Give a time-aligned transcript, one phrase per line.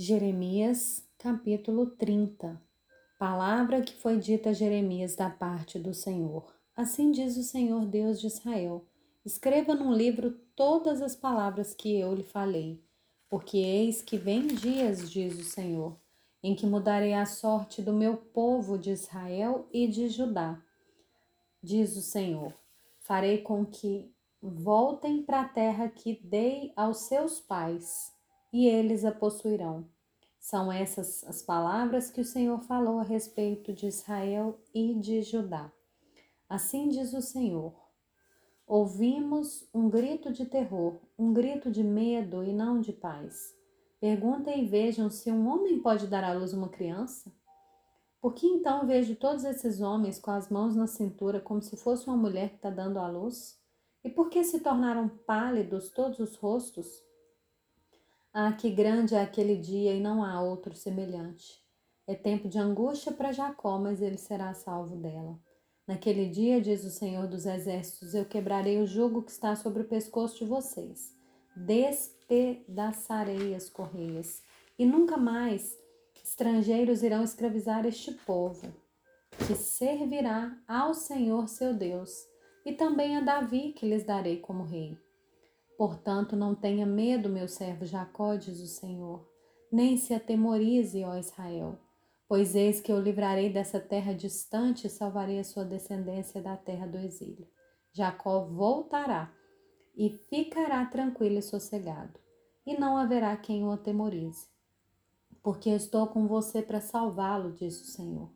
[0.00, 2.62] Jeremias, capítulo 30.
[3.18, 6.54] Palavra que foi dita a Jeremias da parte do Senhor.
[6.76, 8.86] Assim diz o Senhor Deus de Israel:
[9.26, 12.80] Escreva num livro todas as palavras que eu lhe falei,
[13.28, 15.98] porque eis que vem dias, diz o Senhor,
[16.44, 20.62] em que mudarei a sorte do meu povo de Israel e de Judá.
[21.60, 22.54] Diz o Senhor:
[23.00, 28.16] Farei com que voltem para a terra que dei aos seus pais
[28.52, 29.86] e eles a possuirão.
[30.38, 35.70] São essas as palavras que o Senhor falou a respeito de Israel e de Judá.
[36.48, 37.74] Assim diz o Senhor:
[38.66, 43.54] Ouvimos um grito de terror, um grito de medo e não de paz.
[44.00, 47.32] Perguntem e vejam se um homem pode dar à luz uma criança.
[48.20, 52.06] Por que então vejo todos esses homens com as mãos na cintura como se fosse
[52.06, 53.58] uma mulher que está dando à luz?
[54.04, 57.07] E por que se tornaram pálidos todos os rostos?
[58.32, 61.62] Ah, que grande é aquele dia e não há outro semelhante.
[62.06, 65.38] É tempo de angústia para Jacó, mas ele será salvo dela.
[65.86, 69.88] Naquele dia, diz o Senhor dos Exércitos, eu quebrarei o jugo que está sobre o
[69.88, 71.14] pescoço de vocês,
[71.56, 74.42] despedaçarei as correias,
[74.78, 75.78] e nunca mais
[76.22, 78.70] estrangeiros irão escravizar este povo,
[79.46, 82.10] que servirá ao Senhor seu Deus,
[82.66, 84.98] e também a Davi, que lhes darei como rei.
[85.78, 89.24] Portanto, não tenha medo, meu servo Jacó, diz o Senhor,
[89.70, 91.78] nem se atemorize, ó Israel,
[92.26, 96.84] pois eis que eu livrarei dessa terra distante e salvarei a sua descendência da terra
[96.84, 97.46] do exílio.
[97.92, 99.32] Jacó voltará
[99.96, 102.18] e ficará tranquilo e sossegado,
[102.66, 104.48] e não haverá quem o atemorize.
[105.44, 108.32] Porque eu estou com você para salvá-lo, diz o Senhor.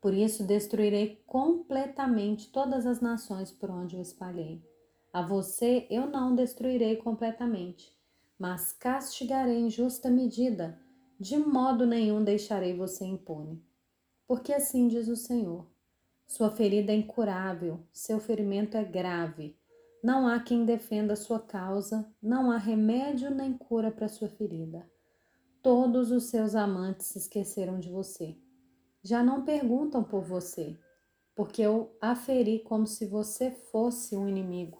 [0.00, 4.64] Por isso destruirei completamente todas as nações por onde o espalhei
[5.12, 7.92] a você eu não destruirei completamente,
[8.38, 10.78] mas castigarei em justa medida,
[11.18, 13.62] de modo nenhum deixarei você impune.
[14.26, 15.66] Porque assim diz o Senhor:
[16.26, 19.58] sua ferida é incurável, seu ferimento é grave.
[20.00, 24.88] Não há quem defenda sua causa, não há remédio nem cura para sua ferida.
[25.60, 28.38] Todos os seus amantes se esqueceram de você.
[29.02, 30.78] Já não perguntam por você,
[31.34, 34.79] porque eu a feri como se você fosse um inimigo.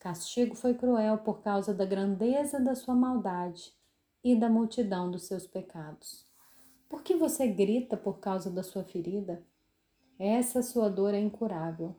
[0.00, 3.70] Castigo foi cruel por causa da grandeza da sua maldade
[4.24, 6.26] e da multidão dos seus pecados.
[6.88, 9.44] Por que você grita por causa da sua ferida?
[10.18, 11.94] Essa sua dor é incurável.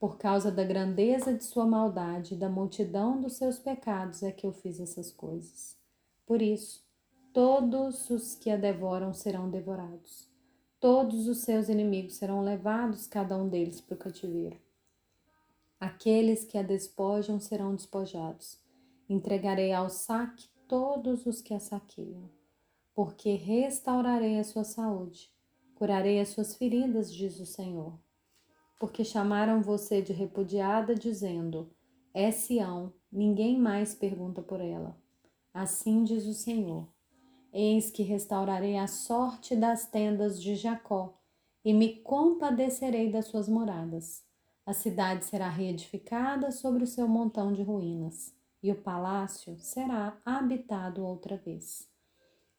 [0.00, 4.46] Por causa da grandeza de sua maldade e da multidão dos seus pecados é que
[4.46, 5.76] eu fiz essas coisas.
[6.24, 6.82] Por isso,
[7.30, 10.30] todos os que a devoram serão devorados.
[10.80, 14.56] Todos os seus inimigos serão levados, cada um deles, para o cativeiro.
[15.80, 18.58] Aqueles que a despojam serão despojados.
[19.08, 22.30] Entregarei ao saque todos os que a saqueiam,
[22.94, 25.30] porque restaurarei a sua saúde,
[25.74, 27.98] curarei as suas feridas, diz o Senhor.
[28.80, 31.70] Porque chamaram você de repudiada, dizendo:
[32.12, 34.96] É Sião, ninguém mais pergunta por ela.
[35.52, 36.88] Assim diz o Senhor:
[37.52, 41.14] Eis que restaurarei a sorte das tendas de Jacó
[41.64, 44.24] e me compadecerei das suas moradas.
[44.66, 51.04] A cidade será reedificada sobre o seu montão de ruínas, e o palácio será habitado
[51.04, 51.86] outra vez.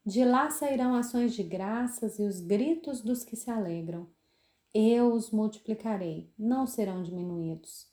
[0.05, 4.07] De lá sairão ações de graças e os gritos dos que se alegram.
[4.71, 7.87] Eu os multiplicarei, não serão diminuídos.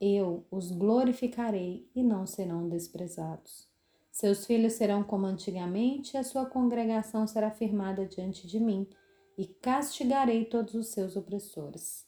[0.00, 3.68] Eu os glorificarei e não serão desprezados.
[4.10, 8.88] Seus filhos serão como antigamente, e a sua congregação será firmada diante de mim,
[9.36, 12.07] e castigarei todos os seus opressores.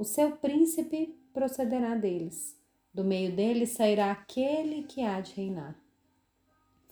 [0.00, 2.58] O seu príncipe procederá deles.
[2.90, 5.78] Do meio deles sairá aquele que há de reinar.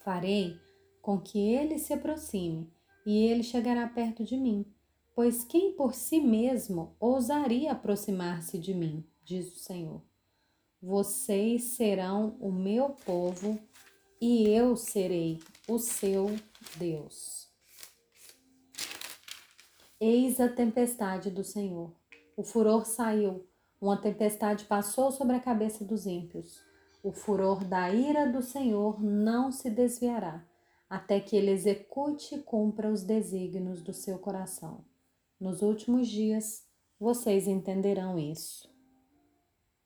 [0.04, 0.60] Farei
[1.00, 2.70] com que ele se aproxime,
[3.06, 4.66] e ele chegará perto de mim.
[5.14, 10.02] Pois quem por si mesmo ousaria aproximar-se de mim, diz o Senhor.
[10.78, 13.58] Vocês serão o meu povo
[14.20, 16.26] e eu serei o seu
[16.76, 17.48] Deus.
[19.98, 21.97] Eis a tempestade do Senhor
[22.38, 23.44] o furor saiu,
[23.80, 26.62] uma tempestade passou sobre a cabeça dos ímpios.
[27.02, 30.46] O furor da ira do Senhor não se desviará,
[30.88, 34.84] até que ele execute e cumpra os desígnios do seu coração.
[35.40, 36.64] Nos últimos dias,
[37.00, 38.72] vocês entenderão isso.